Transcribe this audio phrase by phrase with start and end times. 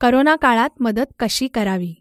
[0.00, 1.94] Corona काळात मदत कशी करावी?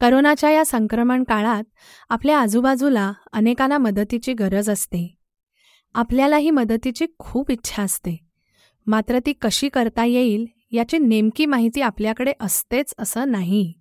[0.00, 1.64] करोनाच्या या संक्रमण काळात
[2.08, 5.16] आपल्या आजूबाजूला अनेकांना मदतीची गरज असते.
[5.94, 8.16] आपल्यालाही मदतीची खूप इच्छा असते.
[8.86, 13.72] मात्र ती कशी करता येईल याची नेमकी माहिती आपल्याकडे असतेच असं नाही.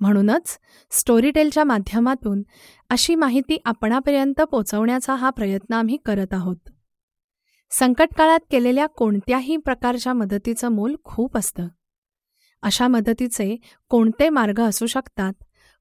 [0.00, 0.58] म्हणूनच
[0.90, 2.42] स्टोरीटेलच्या माध्यमातून
[2.90, 6.68] अशी माहिती आपणापर्यंत पोचवण्याचा हा प्रयत्न आम्ही करत आहोत.
[7.70, 11.68] संकटकाळात केलेल्या कोणत्याही प्रकारच्या मदतीचं मोल खूप असतं.
[12.62, 13.56] अशा मदतीचे
[13.88, 15.32] कोणते मार्ग असू शकतात?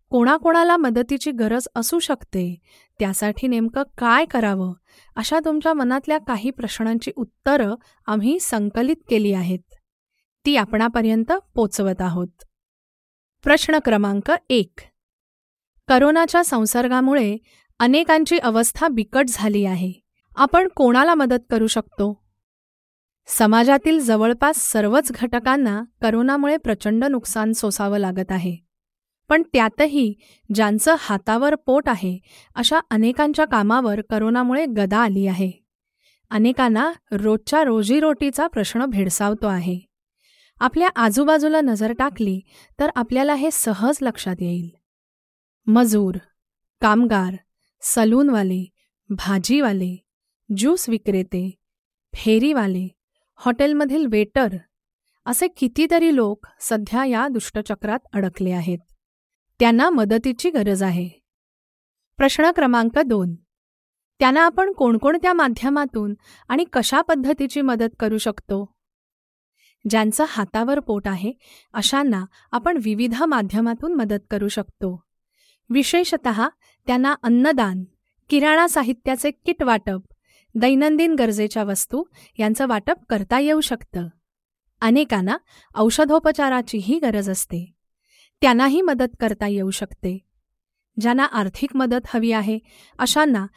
[0.09, 2.55] कोणाकोणाला मदतीची गरज असू शकते?
[2.99, 4.73] त्यासाठी नेमकं काय करावं?
[5.15, 9.73] अशा तुमच्या मनातल्या काही प्रश्नांची उत्तरं आम्ही संकलित केली आहेत.
[10.45, 12.43] ती आपणापर्यंत पोचवत आहोत.
[13.43, 14.79] प्रश्न क्रमांक एक.
[15.87, 17.37] करोनाच्या संसर्गामुळे
[17.79, 19.93] अनेकांची अवस्था बिकट झाली आहे.
[20.35, 22.30] आपण कोणाला मदत करू शकतो?
[23.27, 28.55] समाजातील जवळपास सर्वच घटकांना करोनामुळे प्रचंड नुकसान सोसावं लागत आहे.
[29.29, 30.13] पण त्यातही
[30.53, 32.17] ज्यांचं हातावर पोट आहे
[32.55, 35.51] अशा अनेकांच्या कामावर करोनामुळे गदा आली आहे.
[36.31, 39.79] अनेकांना रोजच्या रोजीरोटीचा प्रश्न भेडसावतो आहे.
[40.61, 42.39] आपल्या आजूबाजूला नजर टाकली
[42.79, 44.69] तर आपल्याला हे सहज लक्षात येईल.
[45.67, 46.15] मजूर
[46.81, 47.35] कामगार
[47.81, 48.65] सलूनवाले
[49.09, 49.95] भाजीवाले
[50.49, 51.49] ज्यूस विक्रेते
[52.13, 52.87] फेरीवाले
[53.45, 54.47] हॉटेलमधील वेटर
[55.25, 58.77] असे कितीतरी लोक सध्या या दुष्टचक्रात अडकले आहेत.
[59.59, 61.09] त्यांना मदतीची गरज आहे.
[62.17, 63.35] प्रश्न क्रमांक दोन.
[64.19, 66.13] त्यांना आपण कोणकोणत्या माध्यमातून
[66.49, 68.73] आणि कशा पद्धतीची मदत करू शकतो?
[69.89, 71.33] ज्यांचं हातावर पोट आहे
[71.73, 75.03] अशांना आपण विविध माध्यमातून मदत करू शकतो.
[75.69, 76.29] विशेषत
[76.87, 77.83] त्यांना अन्नदान
[78.29, 80.01] किराणा साहित्याचे किट वाटप
[80.55, 82.03] दैनंदिन गरजेच्या वस्तू
[82.39, 84.07] यांचं वाटप करता येऊ शकतं.
[84.81, 85.37] अनेकांना
[85.75, 87.73] औषधोपचाराचीही गरज असते.
[88.41, 90.17] त्यांनाही मदत करता येऊ शकते.
[90.99, 92.59] ज्यांना आर्थिक मदत हवी आहे
[92.99, 93.47] अशांना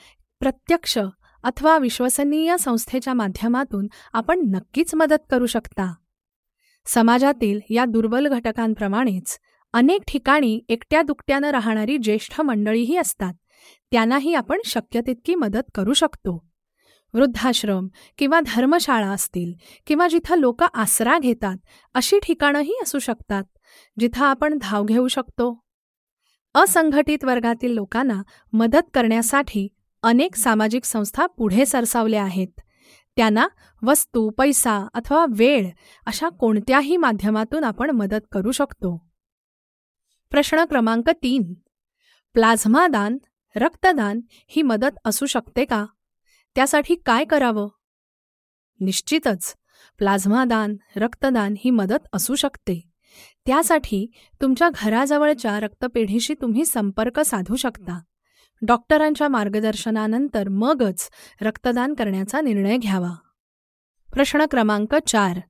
[0.41, 0.99] प्रत्यक्ष
[1.45, 5.95] अथवा विश्वसनीय संस्थेच्या माध्यमातून आपण नक्कीच मदत करू शकता.
[6.87, 9.39] समाजातील या दुर्बल घटकांप्रमाणेच
[9.73, 13.35] अनेक ठिकाणी एकट्या दुकट्यानं राहणारी ज्येष्ठ मंडळीही असतात.
[13.91, 16.54] त्यांनाही आपण शक्य तितकी मदत करू शकतो.
[17.15, 17.89] वृद्धाश्रम
[18.19, 19.53] किंवा धर्मशाळा असतील
[19.87, 21.57] किंवा जिथं लोक आसरा घेतात
[21.95, 23.45] अशी ठिकाणंही असू शकतात
[23.99, 25.65] जिथं आपण धाव घेऊ शकतो.
[26.55, 28.23] असंघटित वर्गातील लोकांना
[28.53, 29.69] मदत करण्यासाठी
[30.03, 32.61] अनेक सामाजिक संस्था पुढे सरसावल्या आहेत.
[33.17, 33.47] त्यांना
[33.83, 35.71] वस्तू पैसा अथवा वेळ
[36.07, 39.11] अशा कोणत्याही माध्यमातून आपण मदत करू शकतो.
[40.31, 41.55] प्रश्न क्रमांक तीन.
[42.33, 43.19] प्लाझ्मा दान
[43.57, 45.87] रक्तदान ही मदत असू शकते का?
[46.55, 47.69] त्यासाठी काय करावं?
[48.81, 49.55] निश्चितच
[49.99, 52.91] प्लाझ्मा दान रक्तदान ही मदत असू शकते.
[53.47, 54.11] त्यासाठी
[54.43, 58.01] तुमच्या घराजवळच्या रक्तपेढीशी तुम्ही संपर्क साधू शकता.
[58.63, 61.11] डॉक्टरांच्या मार्गदर्शनानंतर मगच
[61.43, 63.15] रक्तदान करण्याचा निर्णय घ्यावा.
[64.13, 65.41] प्रश्न क्रमांक चार.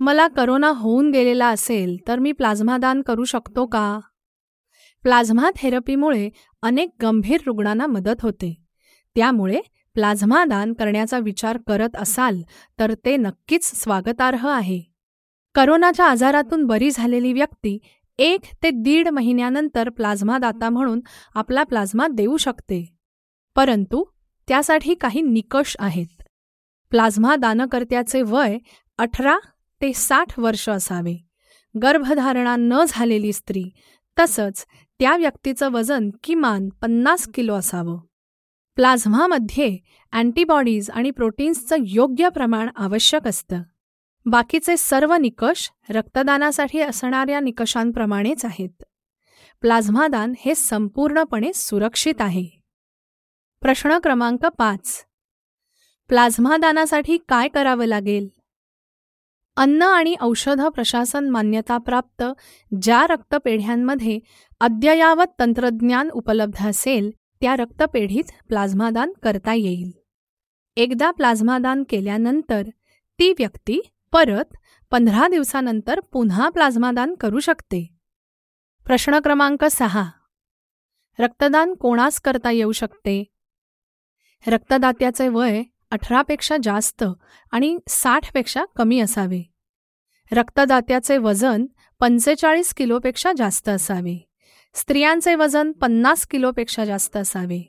[0.00, 4.00] मला करोना होऊन गेलेला असेल तर मी प्लाझ्मा दान करू शकतो का?
[5.02, 6.30] प्लाझ्मा थेरपीमुळे
[6.62, 8.62] अनेक गंभीर रुग्णांना मदत होते.
[9.14, 9.60] त्यामुळे
[9.94, 12.42] प्लाझ्मा दान करण्याचा विचार करत असाल
[12.78, 14.82] तर ते नक्कीच स्वागतार्ह आहे.
[15.54, 17.78] करोनाच्या आजारातून बरी झालेली व्यक्ती
[18.18, 21.00] एक ते दीड महिन्यानंतर प्लाझ्मा दाता म्हणून
[21.34, 22.94] आपला प्लाझ्मा देऊ शकते.
[23.56, 24.04] परंतु
[24.48, 26.22] त्यासाठी काही निकष आहेत.
[26.90, 28.58] प्लाझ्मा दानकर्त्याचे वय
[28.98, 29.38] अठरा
[29.80, 31.26] ते साठ वर्ष असावे.
[31.82, 33.64] गर्भधारणा न झालेली स्त्री
[34.18, 34.66] तसंच
[34.98, 38.00] त्या व्यक्तीचं वजन किमान पन्नास किलो असावं.
[38.80, 39.78] प्लाझ्मामध्ये
[40.12, 43.62] अँटीबॉडीज आणि प्रोटीन्सचं योग्य प्रमाण आवश्यक असतं.
[44.26, 48.82] बाकीचे सर्व निकष रक्तदानासाठी असणाऱ्या निकषांप्रमाणेच आहेत.
[49.60, 52.46] प्लाझ्मादान हे संपूर्णपणे सुरक्षित आहे.
[53.60, 55.06] प्रश्न क्रमांक पाच.
[56.08, 58.28] प्लाझ्मादानासाठी काय करावं लागेल?
[59.56, 62.22] अन्न आणि औषध प्रशासन मान्यताप्राप्त
[62.82, 64.20] ज्या रक्तपेढ्यांमध्ये
[64.60, 67.10] अद्ययावत तंत्रज्ञान उपलब्ध असेल
[67.40, 69.90] त्या रक्तपेढीत प्लाझ्मादान करता येईल.
[70.76, 72.62] एकदा प्लाझ्मादान केल्यानंतर
[73.18, 73.80] ती व्यक्ती
[74.12, 74.56] परत
[74.90, 77.94] पंधरा दिवसानंतर पुन्हा प्लाझ्मादान करू शकते.
[78.84, 80.10] प्रश्न क्रमांक सहा.
[81.18, 83.24] रक्तदान कोणास करता येऊ शकते?
[84.46, 87.04] रक्तदात्याचे वय अठरापेक्षा जास्त
[87.50, 89.52] आणि साठपेक्षा कमी असावे.
[90.32, 91.66] रक्तदात्याचे वजन
[92.00, 94.29] पंचेचाळीस किलोपेक्षा जास्त असावे.
[94.74, 97.62] स्त्रियांचे वजन पन्नास किलोपेक्षा जास्त असावे.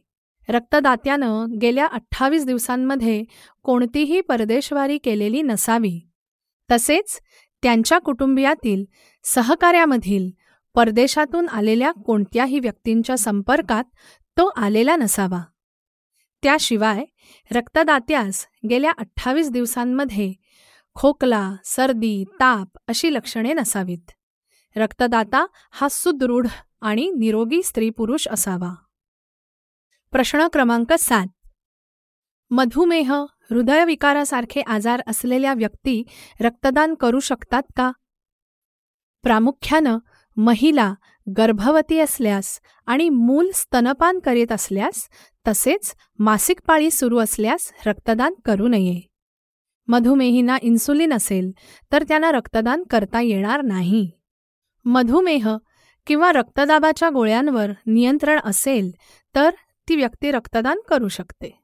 [0.49, 3.23] रक्तदात्यानं गेल्या अठ्ठावीस दिवसांमध्ये
[3.63, 5.99] कोणतीही परदेशवारी केलेली नसावी.
[6.71, 7.19] तसेच
[7.63, 8.83] त्यांच्या कुटुंबियातील
[9.23, 10.29] सहकार्यामधील
[10.73, 13.83] परदेशातून आलेल्या कोणत्याही व्यक्तींच्या संपर्कात
[14.37, 15.41] तो आलेला नसावा.
[16.43, 17.03] त्याशिवाय
[17.51, 20.33] रक्तदात्यास गेल्या अठ्ठावीस दिवसांमध्ये
[20.95, 24.11] खोकला सर्दी ताप अशी लक्षणे नसावीत.
[24.75, 26.47] रक्तदाता हा सुदृढ
[26.81, 28.75] आणि निरोगी स्त्री पुरुष असावा.
[30.11, 31.27] प्रश्न क्रमांक सात.
[32.51, 33.13] मधुमेह
[33.49, 36.03] हृदयविकारासारखे आजार असलेल्या व्यक्ती
[36.41, 37.91] रक्तदान करू शकतात का?
[39.23, 39.97] प्रामुख्यानं
[40.37, 40.93] महिला
[41.37, 45.09] गर्भवती असल्यास आणि मूल स्तनपान करीत असल्यास
[45.47, 49.01] तसेच मासिक पाळी सुरू असल्यास रक्तदान करू नये.
[49.87, 51.51] मधुमेहींना इन्सुलिन असेल
[51.91, 54.11] तर त्यांना रक्तदान करता येणार नाही.
[54.85, 55.57] मधुमेह
[56.07, 58.91] किंवा रक्तदाबाच्या गोळ्यांवर नियंत्रण असेल
[59.35, 59.49] तर
[59.89, 61.63] ती व्यक्ती रक्तदान करू शकते.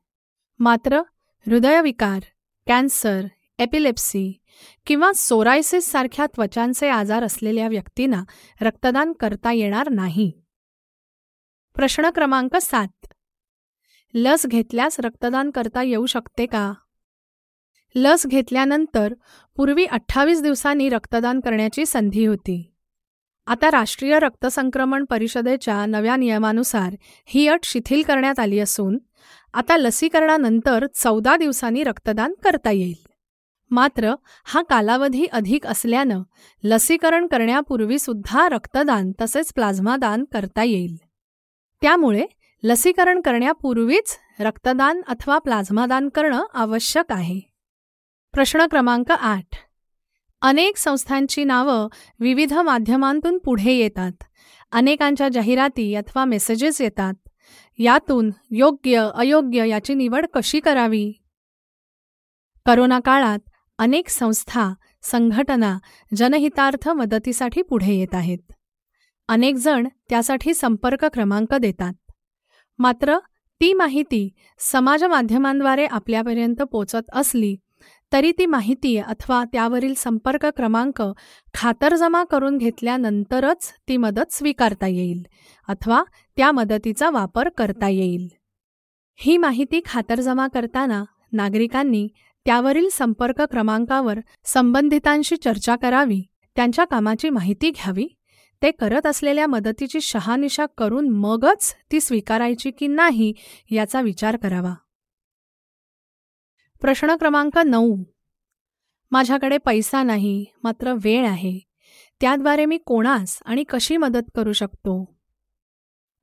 [0.60, 1.00] मात्र
[1.48, 2.20] हृदयविकार
[2.68, 3.26] कॅन्सर
[3.60, 4.42] एपिलेप्सी
[4.86, 8.24] किंवा सोरायसिस सारख्या त्वचांचे आजार असलेल्या व्यक्तींना
[8.62, 10.32] रक्तदान करता येणार नाही.
[11.76, 13.14] प्रश्न क्रमांक सात.
[14.14, 16.74] लस घेतल्यास रक्तदान करता येऊ शकते का?
[17.96, 19.14] लस घेतल्यानंतर
[19.56, 22.74] पूर्वी अठ्ठावीस दिवसांनी रक्तदान करण्याची संधी होती.
[23.48, 26.96] आता राष्ट्रीय रक्तसंक्रमण परिषदेच्या नव्या नियमानुसार
[27.26, 28.98] ही अट शिथिल करण्यात आली असून
[29.54, 33.08] आता लसीकरणानंतर चौदा दिवसांनी रक्तदान करता येईल.
[33.72, 34.14] मात्र
[34.44, 36.24] हा कालावधी अधिक असल्यानं
[36.64, 40.98] लसीकरण करण्यापूर्वीसुद्धा रक्तदान तसेच प्लाझ्मादान करता येईल.
[41.82, 42.26] त्यामुळे
[42.64, 47.40] लसीकरण करण्यापूर्वीच रक्तदान अथवा प्लाझ्मादान करणं आवश्यक आहे.
[48.34, 49.67] प्रश्न क्रमांक आठ.
[50.42, 51.88] अनेक संस्थांची नावं
[52.20, 54.12] विविध माध्यमांतून पुढे येतात.
[54.72, 57.14] अनेकांच्या जाहिराती अथवा मेसेजेस येतात.
[57.80, 61.14] यातून योग्य अयोग्य याची निवड कशी करावी?
[62.66, 63.40] करोना काळात
[63.78, 64.74] अनेक संस्था
[65.04, 65.78] संघटना
[66.16, 68.54] जनहितार्थ मदतीसाठी पुढे येत आहेत.
[69.28, 71.94] अनेकजण त्यासाठी संपर्क क्रमांक देतात.
[72.78, 73.18] मात्र
[73.62, 74.30] ती माहिती
[74.60, 77.58] समाज माध्यमांद्वारे आपल्यापर्यंत पोचत असली
[78.14, 81.02] तरी ती माहिती अथवा त्यावरील संपर्क क्रमांक
[81.54, 85.24] खातरजमा करून घेतल्यानंतरच ती मदत स्वीकारता येईल
[85.68, 86.04] अथवा
[86.38, 88.28] त्या मदतीचा वापर करता येईल.
[89.16, 92.08] ही माहिती खातरजमा करताना नागरिकांनी
[92.46, 96.22] त्यावरील संपर्क क्रमांकावर संबंधितांशी चर्चा करावी
[96.56, 98.08] त्यांच्या कामाची माहिती घ्यावी
[98.62, 103.34] ते करत असलेल्या मदतीची शहानिशा करून मगच ती स्वीकारायची की नाही
[103.72, 104.74] याचा विचार करावा.
[106.82, 107.98] प्रश्न क्रमांक नऊ.
[109.12, 111.60] माझ्याकडे पैसा नाही मात्र वेळ आहे.
[112.22, 115.18] त्याद्वारे मी कोणास आणि कशी मदत करू शकतो?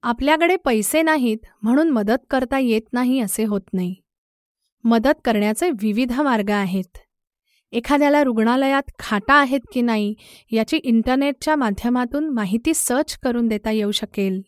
[0.02, 3.94] आपल्याकडे पैसे नाहीत म्हणून मदत करता येत नाही असे होत नाही.
[4.84, 6.98] मदत करण्याचे विविध मार्ग आहेत.
[7.72, 10.14] एखाद्याला रुग्णालयात खाटा आहेत की नाही
[10.50, 14.42] याची इंटरनेटच्या माध्यमातून माहिती सर्च करून देता येऊ शकेल.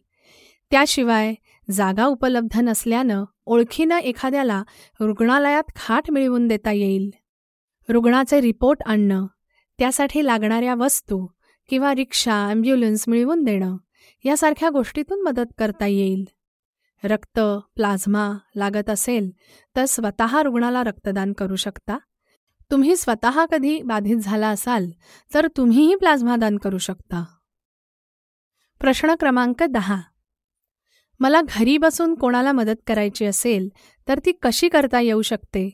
[0.70, 1.34] त्याशिवाय
[1.70, 4.62] जागा उपलब्ध नसल्यानं ओळखीनं एखाद्याला
[5.00, 7.10] रुग्णालयात खाट मिळवून देता येईल.
[7.88, 9.26] रुग्णाचे रिपोर्ट आणणं
[9.78, 11.26] त्यासाठी लागणाऱ्या वस्तू
[11.68, 13.76] किंवा रिक्षा ॲम्ब्युलन्स मिळवून देणं
[14.24, 16.24] यासारख्या गोष्टीतून मदत करता येईल.
[17.04, 17.40] रक्त
[17.74, 19.30] प्लाझ्मा लागत असेल
[19.76, 21.98] तर स्वतः रुग्णाला रक्तदान करू शकता.
[22.70, 24.90] तुम्ही स्वतः कधी बाधित झाला असाल
[25.34, 27.24] तर तुम्हीही प्लाझ्मा दान करू शकता.
[28.80, 30.00] प्रश्न क्रमांक दहा.
[31.20, 33.68] मला घरी बसून कोणाला मदत करायची असेल
[34.08, 35.68] तर ती कशी करता येऊ शकते?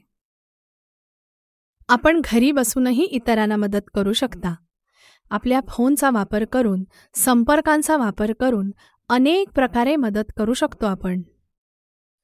[1.88, 4.54] आपण घरी बसूनही इतरांना मदत करू शकता.
[5.30, 6.84] आपल्या फोनचा वापर करून
[7.14, 8.70] संपर्कांचा वापर करून
[9.08, 11.22] अनेक प्रकारे मदत करू शकतो आपण.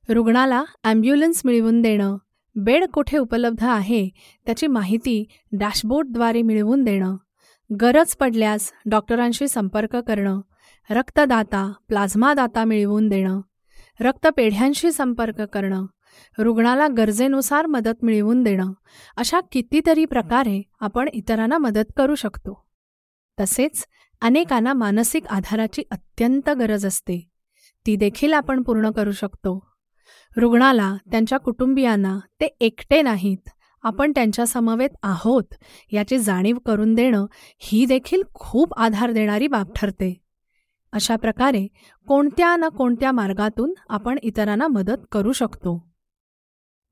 [0.09, 2.17] रुग्णाला ॲम्ब्युलन्स मिळवून देणं
[2.57, 4.09] बेड कुठे उपलब्ध आहे
[4.47, 7.17] त्याची माहिती डॅशबोर्डद्वारे मिळवून देणं
[7.71, 10.41] गरज पडल्यास डॉक्टरांशी संपर्क करणं
[10.91, 13.41] रक्तदाता प्लाझ्मादाता मिळवून देणं
[14.01, 15.87] रक्तपेढ्यांशी संपर्क करणं
[16.39, 18.73] रुग्णाला गरजेनुसार मदत मिळवून देणं
[19.17, 22.67] अशा कितीतरी प्रकारे आपण इतरांना मदत करू शकतो.
[23.41, 23.85] तसेच
[24.21, 27.29] अनेकांना मानसिक आधाराची अत्यंत गरज असते.
[27.87, 29.69] ती देखील आपण पूर्ण करू शकतो.
[30.37, 33.49] रुग्णाला त्यांच्या कुटुंबियांना ते एकटे नाहीत
[33.83, 35.55] आपण त्यांच्यासमवेत आहोत
[35.93, 37.27] याची जाणीव करून देणं
[37.59, 40.28] ही देखील खूप आधार देणारी बाब ठरते.
[40.93, 41.67] अशा प्रकारे
[42.09, 45.89] कोणत्या ना कोणत्या मार्गातून आपण इतरांना मदत करू शकतो.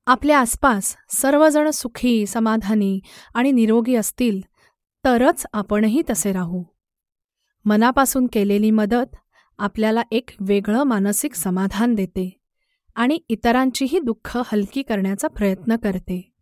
[0.07, 3.01] आपल्या आसपास सर्वजण सुखी समाधानी
[3.35, 4.41] आणि निरोगी असतील
[5.05, 6.65] तरच आपणही तसे राहू.
[7.65, 9.17] मनापासून केलेली मदत
[9.59, 12.41] आपल्याला एक वेगळं मानसिक समाधान देते
[12.95, 16.33] आणि इतरांचीही दुःख हलकी करण्याचा प्रयत्न करते.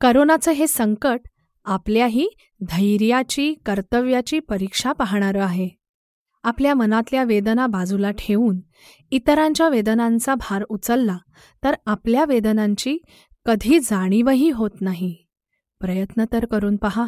[0.00, 1.20] करोनाचं हे संकट
[1.64, 2.28] आपल्याही
[2.60, 5.79] धैर्याची कर्तव्याची परीक्षा पाहणारं आहे.
[6.42, 8.60] आपल्या मनातल्या वेदना बाजूला ठेवून
[9.10, 11.18] इतरांच्या वेदनांचा भार उचलला
[11.64, 12.98] तर आपल्या वेदनांची
[13.46, 15.16] कधी जाणीवही होत नाही.
[15.80, 17.06] प्रयत्न तर करून पहा.